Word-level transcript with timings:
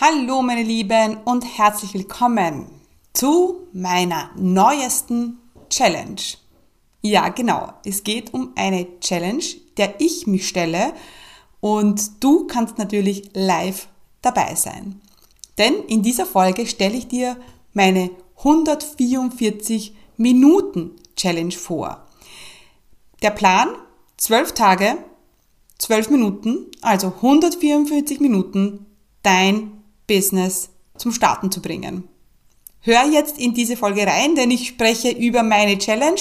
Hallo 0.00 0.42
meine 0.42 0.64
Lieben 0.64 1.18
und 1.24 1.44
herzlich 1.56 1.94
willkommen 1.94 2.66
zu 3.12 3.68
meiner 3.72 4.28
neuesten 4.36 5.38
Challenge. 5.70 6.20
Ja, 7.00 7.28
genau, 7.28 7.72
es 7.84 8.02
geht 8.02 8.34
um 8.34 8.50
eine 8.56 8.98
Challenge, 8.98 9.44
der 9.76 10.00
ich 10.00 10.26
mich 10.26 10.48
stelle 10.48 10.94
und 11.60 12.24
du 12.24 12.44
kannst 12.48 12.76
natürlich 12.76 13.30
live 13.34 13.86
dabei 14.20 14.56
sein. 14.56 15.00
Denn 15.58 15.74
in 15.86 16.02
dieser 16.02 16.26
Folge 16.26 16.66
stelle 16.66 16.96
ich 16.96 17.06
dir 17.06 17.36
meine 17.72 18.10
144 18.38 19.94
Minuten 20.16 20.90
Challenge 21.14 21.54
vor. 21.54 22.04
Der 23.22 23.30
Plan, 23.30 23.68
12 24.16 24.54
Tage, 24.54 24.98
12 25.78 26.10
Minuten, 26.10 26.66
also 26.82 27.12
144 27.22 28.18
Minuten, 28.18 28.86
dein 29.22 29.83
Business 30.06 30.70
zum 30.96 31.12
Starten 31.12 31.50
zu 31.50 31.60
bringen. 31.60 32.08
Hör 32.80 33.04
jetzt 33.06 33.38
in 33.38 33.54
diese 33.54 33.76
Folge 33.76 34.06
rein, 34.06 34.34
denn 34.34 34.50
ich 34.50 34.68
spreche 34.68 35.10
über 35.10 35.42
meine 35.42 35.78
Challenge, 35.78 36.20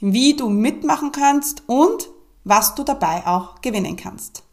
wie 0.00 0.34
du 0.34 0.48
mitmachen 0.48 1.10
kannst 1.10 1.62
und 1.66 2.08
was 2.44 2.74
du 2.76 2.84
dabei 2.84 3.26
auch 3.26 3.60
gewinnen 3.60 3.96
kannst. 3.96 4.44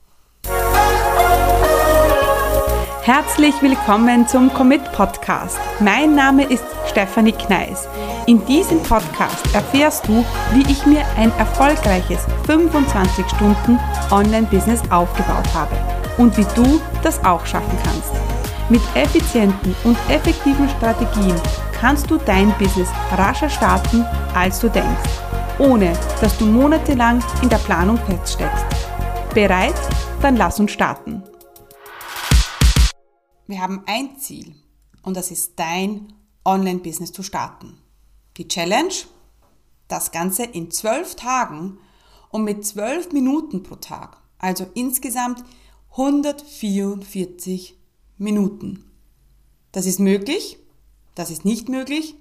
Herzlich 3.03 3.53
willkommen 3.61 4.27
zum 4.27 4.51
Commit 4.53 4.81
Podcast. 4.93 5.59
Mein 5.81 6.15
Name 6.15 6.45
ist 6.45 6.63
Stefanie 6.89 7.33
Kneis. 7.33 7.87
In 8.27 8.43
diesem 8.45 8.81
Podcast 8.81 9.53
erfährst 9.53 10.07
du, 10.07 10.23
wie 10.53 10.71
ich 10.71 10.85
mir 10.85 11.05
ein 11.17 11.31
erfolgreiches 11.37 12.25
25 12.45 13.25
Stunden 13.27 13.77
Online-Business 14.09 14.81
aufgebaut 14.89 15.53
habe 15.53 15.75
und 16.17 16.37
wie 16.37 16.45
du 16.55 16.79
das 17.03 17.23
auch 17.25 17.45
schaffen 17.45 17.77
kannst. 17.83 18.32
Mit 18.69 18.81
effizienten 18.95 19.75
und 19.83 19.97
effektiven 20.09 20.69
Strategien 20.69 21.35
kannst 21.73 22.09
du 22.09 22.17
dein 22.17 22.57
Business 22.57 22.87
rascher 23.11 23.49
starten, 23.49 24.05
als 24.33 24.61
du 24.61 24.69
denkst, 24.69 25.09
ohne 25.59 25.91
dass 26.21 26.37
du 26.37 26.45
monatelang 26.45 27.21
in 27.41 27.49
der 27.49 27.57
Planung 27.57 27.97
feststeckst. 27.97 28.65
Bereit? 29.33 29.75
Dann 30.21 30.37
lass 30.37 30.61
uns 30.61 30.71
starten. 30.71 31.23
Wir 33.47 33.61
haben 33.61 33.83
ein 33.85 34.17
Ziel 34.17 34.55
und 35.01 35.17
das 35.17 35.29
ist 35.29 35.59
dein 35.59 36.13
Online-Business 36.45 37.11
zu 37.11 37.21
starten. 37.21 37.77
Die 38.37 38.47
Challenge? 38.47 38.93
Das 39.89 40.11
Ganze 40.11 40.45
in 40.45 40.71
zwölf 40.71 41.15
Tagen 41.15 41.79
und 42.29 42.45
mit 42.45 42.65
zwölf 42.65 43.11
Minuten 43.11 43.61
pro 43.61 43.75
Tag. 43.75 44.17
Also 44.39 44.65
insgesamt 44.73 45.43
144 45.91 47.82
Minuten. 48.17 48.85
Das 49.71 49.85
ist 49.85 49.99
möglich, 49.99 50.57
das 51.15 51.31
ist 51.31 51.45
nicht 51.45 51.69
möglich. 51.69 52.15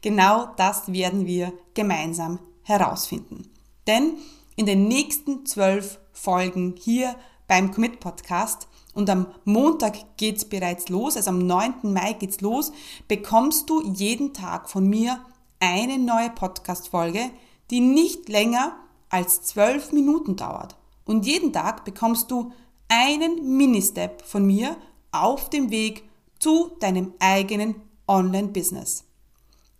Genau 0.00 0.48
das 0.56 0.92
werden 0.92 1.26
wir 1.26 1.52
gemeinsam 1.74 2.40
herausfinden. 2.62 3.48
Denn 3.86 4.14
in 4.56 4.66
den 4.66 4.88
nächsten 4.88 5.46
zwölf 5.46 6.00
Folgen 6.12 6.74
hier 6.78 7.16
beim 7.48 7.72
Commit 7.72 8.00
Podcast 8.00 8.68
und 8.94 9.08
am 9.08 9.26
Montag 9.44 10.16
geht's 10.16 10.44
bereits 10.44 10.88
los, 10.88 11.16
also 11.16 11.30
am 11.30 11.46
9. 11.46 11.92
Mai 11.92 12.12
geht's 12.14 12.40
los, 12.40 12.72
bekommst 13.08 13.70
du 13.70 13.82
jeden 13.92 14.34
Tag 14.34 14.68
von 14.68 14.88
mir 14.88 15.24
eine 15.60 15.98
neue 15.98 16.30
Podcast-Folge, 16.30 17.30
die 17.70 17.80
nicht 17.80 18.28
länger 18.28 18.76
als 19.08 19.42
zwölf 19.42 19.92
Minuten 19.92 20.36
dauert. 20.36 20.76
Und 21.04 21.26
jeden 21.26 21.52
Tag 21.52 21.84
bekommst 21.84 22.30
du 22.30 22.52
einen 22.88 23.56
Mini-Step 23.56 24.22
von 24.22 24.46
mir 24.46 24.76
auf 25.12 25.50
dem 25.50 25.70
Weg 25.70 26.08
zu 26.38 26.72
deinem 26.80 27.12
eigenen 27.18 27.76
Online-Business. 28.06 29.04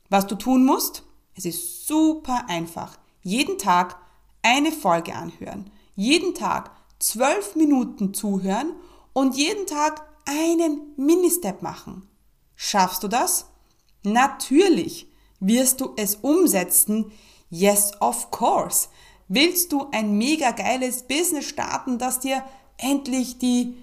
Was 0.09 0.27
du 0.27 0.35
tun 0.35 0.65
musst, 0.65 1.05
es 1.35 1.45
ist 1.45 1.87
super 1.87 2.45
einfach. 2.49 2.99
Jeden 3.23 3.59
Tag 3.59 3.97
eine 4.43 4.73
Folge 4.73 5.15
anhören, 5.15 5.71
jeden 5.95 6.35
Tag 6.35 6.71
zwölf 6.99 7.57
Minuten 7.57 8.15
zuhören 8.15 8.75
und 9.13 9.37
jeden 9.37 9.67
Tag 9.67 10.07
einen 10.27 10.93
Mini-Step 10.97 11.63
machen. 11.63 12.07
Schaffst 12.55 13.03
du 13.03 13.09
das? 13.09 13.47
Natürlich 14.03 15.09
wirst 15.41 15.81
du 15.81 15.95
es 15.97 16.17
umsetzen. 16.17 17.11
Yes, 17.49 17.93
of 18.01 18.31
course. 18.31 18.89
Willst 19.29 19.73
du 19.73 19.89
ein 19.93 20.19
mega 20.19 20.51
geiles 20.51 21.05
Business 21.05 21.47
starten, 21.47 21.99
das 21.99 22.21
dir 22.21 22.45
endlich 22.77 23.39
die, 23.39 23.77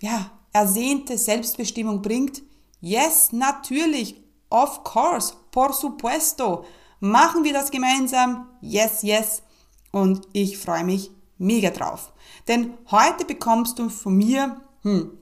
ja, 0.00 0.30
ersehnte 0.52 1.18
Selbstbestimmung 1.18 2.02
bringt? 2.02 2.42
Yes, 2.80 3.32
natürlich. 3.32 4.22
Of 4.50 4.84
course. 4.84 5.34
Por 5.50 5.72
supuesto. 5.72 6.64
Machen 7.00 7.44
wir 7.44 7.52
das 7.52 7.70
gemeinsam? 7.70 8.48
Yes, 8.60 9.02
yes. 9.02 9.42
Und 9.90 10.26
ich 10.32 10.58
freue 10.58 10.84
mich 10.84 11.10
mega 11.38 11.70
drauf. 11.70 12.12
Denn 12.48 12.74
heute 12.90 13.24
bekommst 13.24 13.78
du 13.78 13.88
von 13.88 14.16
mir 14.16 14.60
hm, 14.82 15.18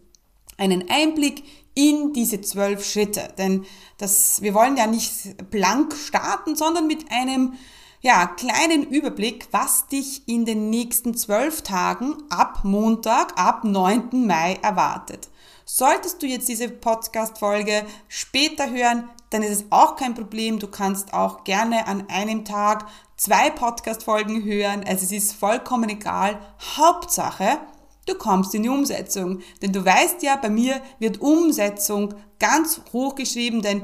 einen 0.56 0.88
Einblick 0.90 1.44
in 1.74 2.12
diese 2.12 2.40
zwölf 2.40 2.84
Schritte. 2.84 3.32
Denn 3.38 3.64
das, 3.98 4.42
wir 4.42 4.54
wollen 4.54 4.76
ja 4.76 4.86
nicht 4.86 5.50
blank 5.50 5.94
starten, 5.94 6.56
sondern 6.56 6.86
mit 6.86 7.10
einem 7.10 7.54
ja, 8.02 8.26
kleinen 8.26 8.84
Überblick, 8.84 9.48
was 9.50 9.86
dich 9.86 10.26
in 10.26 10.46
den 10.46 10.70
nächsten 10.70 11.14
zwölf 11.14 11.60
Tagen 11.60 12.16
ab 12.30 12.60
Montag, 12.62 13.38
ab 13.38 13.62
9. 13.64 14.26
Mai 14.26 14.58
erwartet. 14.62 15.28
Solltest 15.66 16.22
du 16.22 16.26
jetzt 16.26 16.48
diese 16.48 16.68
Podcast-Folge 16.68 17.84
später 18.08 18.70
hören, 18.70 19.08
dann 19.28 19.42
ist 19.42 19.50
es 19.50 19.64
auch 19.70 19.96
kein 19.96 20.14
Problem. 20.14 20.58
Du 20.58 20.66
kannst 20.66 21.12
auch 21.12 21.44
gerne 21.44 21.86
an 21.86 22.08
einem 22.08 22.44
Tag 22.46 22.86
zwei 23.16 23.50
Podcast-Folgen 23.50 24.44
hören. 24.44 24.82
Also 24.84 25.04
es 25.04 25.12
ist 25.12 25.32
vollkommen 25.34 25.90
egal. 25.90 26.40
Hauptsache, 26.76 27.58
du 28.06 28.14
kommst 28.14 28.54
in 28.54 28.62
die 28.62 28.70
Umsetzung. 28.70 29.40
Denn 29.60 29.72
du 29.72 29.84
weißt 29.84 30.22
ja, 30.22 30.36
bei 30.36 30.48
mir 30.48 30.80
wird 30.98 31.20
Umsetzung 31.20 32.14
ganz 32.38 32.80
hoch 32.92 33.14
geschrieben, 33.14 33.60
denn 33.60 33.82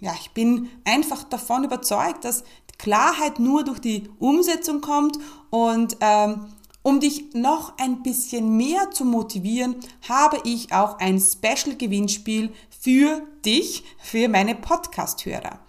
ja, 0.00 0.12
ich 0.20 0.32
bin 0.32 0.68
einfach 0.84 1.24
davon 1.24 1.64
überzeugt, 1.64 2.24
dass 2.24 2.44
Klarheit 2.78 3.38
nur 3.38 3.64
durch 3.64 3.78
die 3.78 4.08
Umsetzung 4.18 4.80
kommt 4.80 5.18
und 5.50 5.96
ähm, 6.00 6.46
um 6.82 7.00
dich 7.00 7.32
noch 7.32 7.78
ein 7.78 8.02
bisschen 8.02 8.58
mehr 8.58 8.90
zu 8.90 9.06
motivieren, 9.06 9.76
habe 10.06 10.38
ich 10.44 10.72
auch 10.74 10.98
ein 10.98 11.18
Special-Gewinnspiel 11.18 12.52
für 12.78 13.22
dich, 13.44 13.84
für 13.98 14.28
meine 14.28 14.54
Podcast-Hörer. 14.54 15.60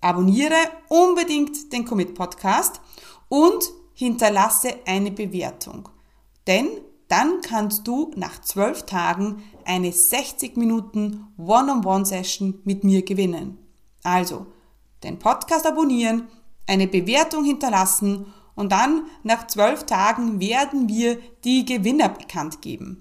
Abonniere 0.00 0.56
unbedingt 0.88 1.72
den 1.72 1.84
Commit 1.84 2.16
Podcast 2.16 2.80
und 3.28 3.62
hinterlasse 3.94 4.74
eine 4.86 5.12
Bewertung. 5.12 5.88
Denn 6.48 6.66
dann 7.06 7.40
kannst 7.40 7.86
du 7.86 8.10
nach 8.16 8.40
zwölf 8.40 8.82
Tagen 8.82 9.44
eine 9.64 9.92
60 9.92 10.56
Minuten 10.56 11.28
One-on-One-Session 11.38 12.62
mit 12.64 12.82
mir 12.82 13.04
gewinnen. 13.04 13.58
Also, 14.02 14.46
den 15.02 15.18
Podcast 15.18 15.66
abonnieren, 15.66 16.28
eine 16.66 16.86
Bewertung 16.86 17.44
hinterlassen 17.44 18.32
und 18.54 18.72
dann 18.72 19.06
nach 19.22 19.46
zwölf 19.46 19.84
Tagen 19.84 20.40
werden 20.40 20.88
wir 20.88 21.18
die 21.44 21.64
Gewinner 21.64 22.08
bekannt 22.08 22.62
geben. 22.62 23.00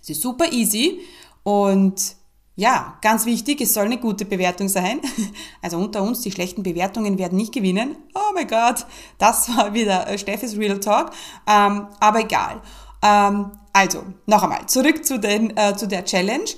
Es 0.00 0.10
ist 0.10 0.22
super 0.22 0.52
easy 0.52 1.00
und 1.42 2.16
ja, 2.58 2.96
ganz 3.02 3.26
wichtig, 3.26 3.60
es 3.60 3.74
soll 3.74 3.84
eine 3.84 3.98
gute 3.98 4.24
Bewertung 4.24 4.68
sein. 4.68 5.00
Also 5.62 5.78
unter 5.78 6.02
uns, 6.02 6.20
die 6.20 6.30
schlechten 6.30 6.62
Bewertungen 6.62 7.18
werden 7.18 7.36
nicht 7.36 7.52
gewinnen. 7.52 7.96
Oh 8.14 8.32
mein 8.34 8.46
Gott, 8.46 8.86
das 9.18 9.54
war 9.54 9.74
wieder 9.74 10.16
Steffis 10.16 10.56
Real 10.56 10.78
Talk. 10.78 11.10
Ähm, 11.46 11.88
aber 12.00 12.20
egal. 12.20 12.62
Ähm, 13.02 13.50
also, 13.72 14.04
noch 14.26 14.42
einmal, 14.42 14.66
zurück 14.66 15.04
zu, 15.04 15.18
den, 15.18 15.54
äh, 15.56 15.76
zu 15.76 15.86
der 15.86 16.04
Challenge. 16.04 16.48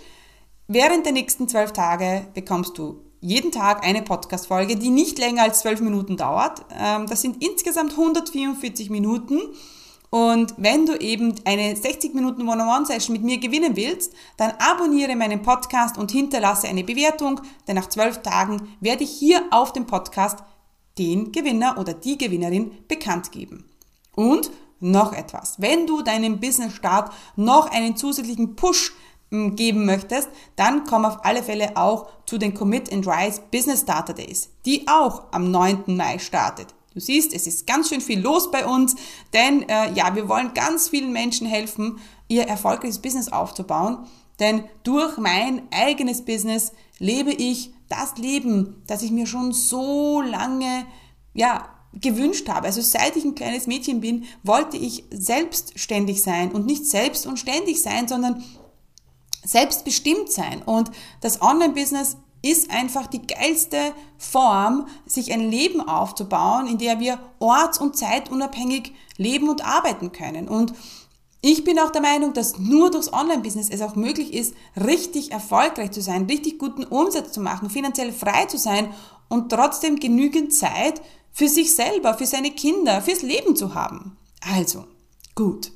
Während 0.68 1.06
der 1.06 1.12
nächsten 1.12 1.48
zwölf 1.48 1.72
Tage 1.72 2.28
bekommst 2.34 2.78
du 2.78 3.07
jeden 3.20 3.50
Tag 3.52 3.84
eine 3.84 4.02
Podcast-Folge, 4.02 4.76
die 4.76 4.90
nicht 4.90 5.18
länger 5.18 5.42
als 5.42 5.60
zwölf 5.60 5.80
Minuten 5.80 6.16
dauert. 6.16 6.64
Ähm, 6.78 7.06
das 7.06 7.22
sind 7.22 7.42
insgesamt 7.44 7.92
144 7.92 8.90
Minuten. 8.90 9.40
Und 10.10 10.54
wenn 10.56 10.86
du 10.86 10.98
eben 10.98 11.34
eine 11.44 11.76
60 11.76 12.14
Minuten 12.14 12.48
One-on-One-Session 12.48 13.12
mit 13.12 13.24
mir 13.24 13.38
gewinnen 13.38 13.76
willst, 13.76 14.14
dann 14.38 14.52
abonniere 14.58 15.16
meinen 15.16 15.42
Podcast 15.42 15.98
und 15.98 16.10
hinterlasse 16.10 16.66
eine 16.66 16.82
Bewertung, 16.82 17.40
denn 17.66 17.76
nach 17.76 17.88
zwölf 17.88 18.22
Tagen 18.22 18.76
werde 18.80 19.04
ich 19.04 19.10
hier 19.10 19.42
auf 19.50 19.72
dem 19.72 19.86
Podcast 19.86 20.38
den 20.98 21.30
Gewinner 21.30 21.76
oder 21.78 21.92
die 21.92 22.16
Gewinnerin 22.16 22.72
bekannt 22.88 23.32
geben. 23.32 23.66
Und 24.14 24.50
noch 24.80 25.12
etwas. 25.12 25.60
Wenn 25.60 25.86
du 25.86 26.02
deinem 26.02 26.40
Business-Start 26.40 27.12
noch 27.36 27.70
einen 27.70 27.96
zusätzlichen 27.96 28.56
Push 28.56 28.92
geben 29.30 29.84
möchtest, 29.84 30.28
dann 30.56 30.84
komm 30.84 31.04
auf 31.04 31.24
alle 31.24 31.42
Fälle 31.42 31.76
auch 31.76 32.08
zu 32.26 32.38
den 32.38 32.54
Commit 32.54 32.92
and 32.92 33.06
Rise 33.06 33.42
Business 33.50 33.82
Starter 33.82 34.14
Days, 34.14 34.50
die 34.64 34.86
auch 34.88 35.24
am 35.32 35.50
9. 35.50 35.84
Mai 35.96 36.18
startet. 36.18 36.74
Du 36.94 37.00
siehst, 37.00 37.34
es 37.34 37.46
ist 37.46 37.66
ganz 37.66 37.88
schön 37.90 38.00
viel 38.00 38.20
los 38.20 38.50
bei 38.50 38.66
uns, 38.66 38.96
denn 39.32 39.68
äh, 39.68 39.92
ja, 39.92 40.14
wir 40.14 40.28
wollen 40.28 40.54
ganz 40.54 40.88
vielen 40.88 41.12
Menschen 41.12 41.46
helfen, 41.46 41.98
ihr 42.28 42.44
erfolgreiches 42.44 42.98
Business 42.98 43.30
aufzubauen. 43.30 44.06
Denn 44.40 44.64
durch 44.82 45.18
mein 45.18 45.62
eigenes 45.70 46.24
Business 46.24 46.72
lebe 46.98 47.32
ich 47.32 47.72
das 47.88 48.16
Leben, 48.16 48.82
das 48.86 49.02
ich 49.02 49.10
mir 49.10 49.26
schon 49.26 49.52
so 49.52 50.20
lange, 50.22 50.86
ja, 51.34 51.68
gewünscht 51.94 52.48
habe. 52.48 52.66
Also 52.66 52.80
seit 52.80 53.16
ich 53.16 53.24
ein 53.24 53.34
kleines 53.34 53.66
Mädchen 53.66 54.00
bin, 54.00 54.24
wollte 54.42 54.76
ich 54.76 55.04
selbstständig 55.10 56.22
sein 56.22 56.52
und 56.52 56.66
nicht 56.66 56.86
selbst 56.86 57.26
und 57.26 57.38
ständig 57.38 57.82
sein, 57.82 58.06
sondern 58.08 58.44
selbstbestimmt 59.44 60.30
sein. 60.30 60.62
Und 60.62 60.90
das 61.20 61.42
Online-Business 61.42 62.16
ist 62.42 62.70
einfach 62.70 63.06
die 63.06 63.26
geilste 63.26 63.78
Form, 64.16 64.86
sich 65.06 65.32
ein 65.32 65.50
Leben 65.50 65.80
aufzubauen, 65.80 66.66
in 66.66 66.78
der 66.78 67.00
wir 67.00 67.18
orts- 67.40 67.78
und 67.78 67.96
zeitunabhängig 67.96 68.92
leben 69.16 69.48
und 69.48 69.64
arbeiten 69.64 70.12
können. 70.12 70.48
Und 70.48 70.72
ich 71.40 71.64
bin 71.64 71.78
auch 71.78 71.90
der 71.90 72.02
Meinung, 72.02 72.32
dass 72.32 72.58
nur 72.58 72.90
durchs 72.90 73.12
Online-Business 73.12 73.70
es 73.70 73.80
auch 73.80 73.94
möglich 73.94 74.32
ist, 74.34 74.54
richtig 74.76 75.32
erfolgreich 75.32 75.92
zu 75.92 76.02
sein, 76.02 76.26
richtig 76.26 76.58
guten 76.58 76.84
Umsatz 76.84 77.32
zu 77.32 77.40
machen, 77.40 77.70
finanziell 77.70 78.12
frei 78.12 78.46
zu 78.46 78.58
sein 78.58 78.92
und 79.28 79.50
trotzdem 79.50 80.00
genügend 80.00 80.52
Zeit 80.52 81.00
für 81.32 81.48
sich 81.48 81.74
selber, 81.74 82.14
für 82.14 82.26
seine 82.26 82.50
Kinder, 82.50 83.02
fürs 83.02 83.22
Leben 83.22 83.54
zu 83.54 83.74
haben. 83.74 84.16
Also, 84.40 84.84
gut. 85.34 85.70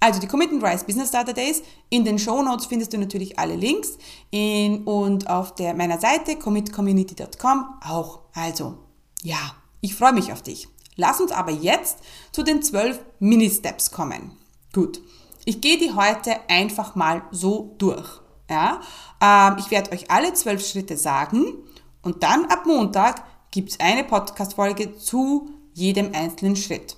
Also 0.00 0.20
die 0.20 0.28
Commit 0.28 0.50
and 0.50 0.62
Rise 0.62 0.84
Business 0.84 1.10
Days. 1.10 1.62
In 1.90 2.04
den 2.04 2.18
Show 2.18 2.42
Notes 2.42 2.66
findest 2.66 2.92
du 2.92 2.98
natürlich 2.98 3.38
alle 3.38 3.56
Links 3.56 3.98
in, 4.30 4.84
und 4.84 5.28
auf 5.28 5.54
der, 5.54 5.74
meiner 5.74 5.98
Seite 5.98 6.36
commitcommunity.com 6.36 7.66
auch. 7.84 8.20
Also, 8.34 8.78
ja, 9.22 9.38
ich 9.80 9.94
freue 9.94 10.12
mich 10.12 10.32
auf 10.32 10.42
dich. 10.42 10.68
Lass 10.96 11.20
uns 11.20 11.32
aber 11.32 11.52
jetzt 11.52 11.98
zu 12.32 12.42
den 12.42 12.62
zwölf 12.62 13.00
Mini-Steps 13.18 13.90
kommen. 13.90 14.32
Gut, 14.72 15.00
ich 15.44 15.60
gehe 15.60 15.78
die 15.78 15.92
heute 15.94 16.36
einfach 16.48 16.94
mal 16.94 17.22
so 17.30 17.74
durch. 17.78 18.20
Ja? 18.50 18.80
Ähm, 19.20 19.56
ich 19.58 19.70
werde 19.70 19.92
euch 19.92 20.10
alle 20.10 20.34
zwölf 20.34 20.66
Schritte 20.66 20.96
sagen 20.96 21.54
und 22.02 22.22
dann 22.22 22.46
ab 22.46 22.66
Montag 22.66 23.24
gibt 23.50 23.70
es 23.70 23.80
eine 23.80 24.04
Podcast-Folge 24.04 24.96
zu 24.96 25.50
jedem 25.72 26.12
einzelnen 26.14 26.56
Schritt. 26.56 26.96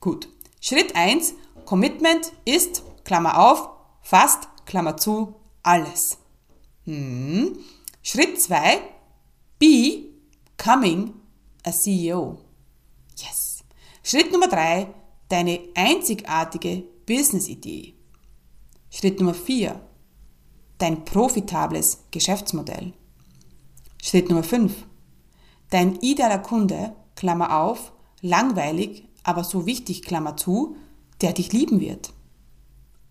Gut, 0.00 0.28
Schritt 0.60 0.96
1, 0.96 1.34
Commitment 1.72 2.34
ist, 2.44 2.82
Klammer 3.02 3.38
auf, 3.38 3.70
fast, 4.02 4.46
Klammer 4.66 4.98
zu, 4.98 5.36
alles. 5.62 6.18
Hm. 6.84 7.56
Schritt 8.02 8.38
2, 8.38 8.78
be 9.58 10.04
coming 10.62 11.14
a 11.64 11.72
CEO. 11.72 12.36
Yes. 13.16 13.64
Schritt 14.02 14.30
Nummer 14.32 14.48
3, 14.48 14.86
deine 15.30 15.60
einzigartige 15.74 16.84
Business-Idee. 17.06 17.94
Schritt 18.90 19.18
Nummer 19.18 19.32
4. 19.32 19.80
Dein 20.76 21.06
profitables 21.06 22.04
Geschäftsmodell. 22.10 22.92
Schritt 24.02 24.28
Nummer 24.28 24.42
5. 24.42 24.74
Dein 25.70 25.98
idealer 26.02 26.40
Kunde, 26.40 26.94
Klammer 27.16 27.62
auf, 27.62 27.92
langweilig, 28.20 29.08
aber 29.22 29.42
so 29.42 29.64
wichtig, 29.64 30.02
Klammer 30.02 30.36
zu, 30.36 30.76
der 31.22 31.32
dich 31.32 31.52
lieben 31.52 31.80
wird. 31.80 32.12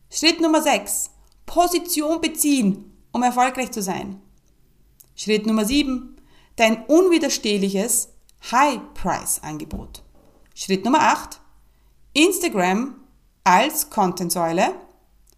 Schritt 0.09 0.41
Nummer 0.41 0.61
6. 0.61 1.11
Position 1.45 2.21
beziehen, 2.21 2.97
um 3.11 3.23
erfolgreich 3.23 3.71
zu 3.71 3.81
sein. 3.81 4.21
Schritt 5.15 5.45
Nummer 5.45 5.65
7. 5.65 6.17
Dein 6.55 6.85
unwiderstehliches 6.85 8.09
High-Price-Angebot. 8.51 10.03
Schritt 10.53 10.83
Nummer 10.83 11.01
8. 11.01 11.39
Instagram 12.13 12.95
als 13.43 13.89
Contentsäule. 13.89 14.75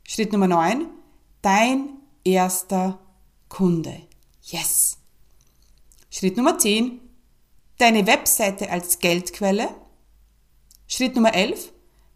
Schritt 0.03 0.31
Nummer 0.31 0.47
9. 0.47 0.87
Dein 1.41 1.89
erster 2.23 2.99
Kunde. 3.49 4.01
Yes. 4.41 4.97
Schritt 6.09 6.37
Nummer 6.37 6.57
10. 6.57 6.99
Deine 7.77 8.07
Webseite 8.07 8.69
als 8.69 8.99
Geldquelle. 8.99 9.69
Schritt 10.87 11.15
Nummer 11.15 11.33
11. 11.33 11.72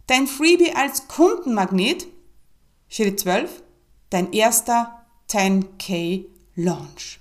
Dein 0.07 0.25
Freebie 0.25 0.73
als 0.73 1.07
Kundenmagnet. 1.09 2.07
Schritt 2.87 3.19
12. 3.19 3.61
Dein 4.09 4.31
erster 4.31 5.05
10k 5.29 6.25
Launch. 6.55 7.19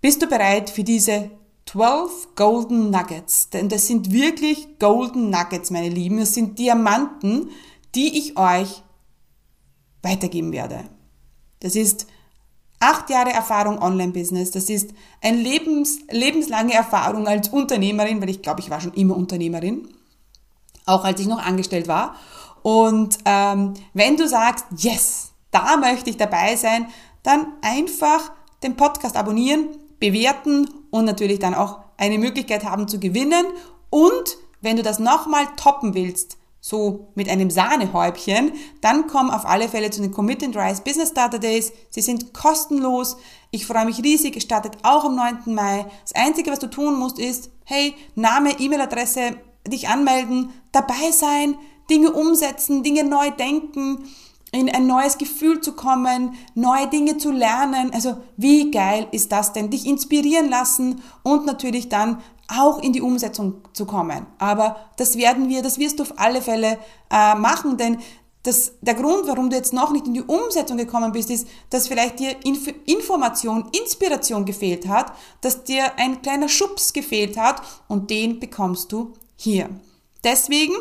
Bist 0.00 0.22
du 0.22 0.26
bereit 0.26 0.70
für 0.70 0.82
diese 0.82 1.30
12 1.66 2.34
Golden 2.36 2.90
Nuggets. 2.90 3.50
Denn 3.50 3.68
das 3.68 3.86
sind 3.86 4.12
wirklich 4.12 4.78
Golden 4.78 5.28
Nuggets, 5.28 5.70
meine 5.70 5.90
Lieben. 5.90 6.18
Das 6.18 6.34
sind 6.34 6.58
Diamanten, 6.58 7.50
die 7.94 8.18
ich 8.18 8.38
euch 8.38 8.82
weitergeben 10.02 10.52
werde. 10.52 10.84
Das 11.60 11.76
ist 11.76 12.06
acht 12.80 13.10
Jahre 13.10 13.30
Erfahrung 13.30 13.78
Online-Business. 13.78 14.52
Das 14.52 14.70
ist 14.70 14.94
eine 15.20 15.36
Lebens, 15.36 15.98
lebenslange 16.10 16.72
Erfahrung 16.72 17.28
als 17.28 17.50
Unternehmerin, 17.50 18.22
weil 18.22 18.30
ich 18.30 18.40
glaube, 18.40 18.60
ich 18.60 18.70
war 18.70 18.80
schon 18.80 18.94
immer 18.94 19.16
Unternehmerin. 19.16 19.86
Auch 20.86 21.04
als 21.04 21.20
ich 21.20 21.26
noch 21.26 21.44
angestellt 21.44 21.88
war. 21.88 22.16
Und 22.62 23.18
ähm, 23.24 23.74
wenn 23.94 24.16
du 24.16 24.28
sagst, 24.28 24.66
yes, 24.76 25.32
da 25.50 25.76
möchte 25.76 26.10
ich 26.10 26.16
dabei 26.16 26.56
sein, 26.56 26.86
dann 27.22 27.46
einfach 27.62 28.32
den 28.62 28.76
Podcast 28.76 29.16
abonnieren, 29.16 29.68
bewerten 29.98 30.68
und 30.90 31.04
natürlich 31.04 31.38
dann 31.38 31.54
auch 31.54 31.80
eine 31.96 32.18
Möglichkeit 32.18 32.64
haben 32.64 32.88
zu 32.88 32.98
gewinnen. 32.98 33.46
Und 33.90 34.36
wenn 34.60 34.76
du 34.76 34.82
das 34.82 34.98
nochmal 34.98 35.46
toppen 35.56 35.94
willst, 35.94 36.36
so 36.62 37.08
mit 37.14 37.28
einem 37.28 37.50
Sahnehäubchen, 37.50 38.52
dann 38.82 39.06
komm 39.06 39.30
auf 39.30 39.46
alle 39.46 39.68
Fälle 39.68 39.90
zu 39.90 40.02
den 40.02 40.12
Commit 40.12 40.44
and 40.44 40.56
Rise 40.56 40.82
Business 40.82 41.10
Starter 41.10 41.38
Days. 41.38 41.72
Sie 41.88 42.02
sind 42.02 42.34
kostenlos. 42.34 43.16
Ich 43.50 43.66
freue 43.66 43.86
mich 43.86 44.02
riesig. 44.02 44.36
Es 44.36 44.42
startet 44.42 44.76
auch 44.82 45.04
am 45.04 45.16
9. 45.16 45.54
Mai. 45.54 45.86
Das 46.02 46.14
Einzige, 46.14 46.50
was 46.50 46.58
du 46.58 46.68
tun 46.68 46.98
musst, 46.98 47.18
ist, 47.18 47.50
hey, 47.64 47.94
Name, 48.14 48.58
E-Mail-Adresse, 48.58 49.36
dich 49.66 49.88
anmelden, 49.88 50.50
dabei 50.72 51.10
sein, 51.12 51.56
Dinge 51.90 52.12
umsetzen, 52.12 52.82
Dinge 52.82 53.04
neu 53.04 53.30
denken 53.30 54.04
in 54.52 54.68
ein 54.68 54.86
neues 54.86 55.18
Gefühl 55.18 55.60
zu 55.60 55.72
kommen, 55.72 56.34
neue 56.54 56.88
Dinge 56.88 57.18
zu 57.18 57.30
lernen. 57.30 57.92
Also 57.92 58.16
wie 58.36 58.70
geil 58.70 59.06
ist 59.12 59.30
das 59.32 59.52
denn? 59.52 59.70
Dich 59.70 59.86
inspirieren 59.86 60.48
lassen 60.48 61.02
und 61.22 61.46
natürlich 61.46 61.88
dann 61.88 62.20
auch 62.48 62.82
in 62.82 62.92
die 62.92 63.00
Umsetzung 63.00 63.62
zu 63.72 63.86
kommen. 63.86 64.26
Aber 64.38 64.76
das 64.96 65.16
werden 65.16 65.48
wir, 65.48 65.62
das 65.62 65.78
wirst 65.78 66.00
du 66.00 66.02
auf 66.02 66.14
alle 66.16 66.42
Fälle 66.42 66.78
äh, 67.10 67.34
machen, 67.36 67.76
denn 67.76 67.98
das, 68.42 68.72
der 68.80 68.94
Grund, 68.94 69.26
warum 69.26 69.50
du 69.50 69.56
jetzt 69.56 69.74
noch 69.74 69.92
nicht 69.92 70.06
in 70.06 70.14
die 70.14 70.22
Umsetzung 70.22 70.78
gekommen 70.78 71.12
bist, 71.12 71.30
ist, 71.30 71.46
dass 71.68 71.88
vielleicht 71.88 72.18
dir 72.18 72.34
Inf 72.42 72.68
Information, 72.86 73.68
Inspiration 73.78 74.46
gefehlt 74.46 74.88
hat, 74.88 75.12
dass 75.42 75.62
dir 75.62 75.98
ein 75.98 76.22
kleiner 76.22 76.48
Schubs 76.48 76.94
gefehlt 76.94 77.36
hat 77.36 77.60
und 77.86 78.08
den 78.08 78.40
bekommst 78.40 78.92
du 78.92 79.12
hier. 79.40 79.68
Deswegen 80.22 80.74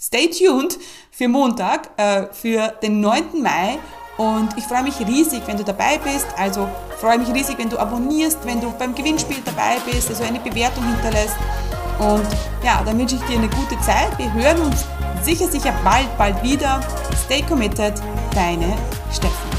stay 0.00 0.28
tuned 0.28 0.78
für 1.10 1.28
Montag, 1.28 1.90
äh, 1.96 2.26
für 2.32 2.68
den 2.82 3.00
9. 3.00 3.42
Mai. 3.42 3.78
Und 4.16 4.56
ich 4.56 4.64
freue 4.64 4.82
mich 4.82 4.98
riesig, 5.00 5.42
wenn 5.46 5.56
du 5.56 5.64
dabei 5.64 5.98
bist. 5.98 6.26
Also 6.36 6.68
freue 7.00 7.18
mich 7.18 7.28
riesig, 7.32 7.58
wenn 7.58 7.68
du 7.68 7.78
abonnierst, 7.78 8.38
wenn 8.44 8.60
du 8.60 8.70
beim 8.72 8.94
Gewinnspiel 8.94 9.38
dabei 9.44 9.78
bist, 9.90 10.08
also 10.08 10.22
eine 10.24 10.40
Bewertung 10.40 10.84
hinterlässt. 10.84 11.36
Und 11.98 12.26
ja, 12.62 12.82
dann 12.84 12.98
wünsche 12.98 13.16
ich 13.16 13.22
dir 13.22 13.38
eine 13.38 13.48
gute 13.48 13.80
Zeit. 13.80 14.16
Wir 14.18 14.32
hören 14.32 14.60
uns 14.62 14.84
sicher, 15.22 15.48
sicher 15.48 15.74
bald, 15.84 16.16
bald 16.18 16.42
wieder. 16.42 16.80
Stay 17.24 17.42
committed, 17.42 17.94
deine 18.34 18.76
Steffen. 19.12 19.53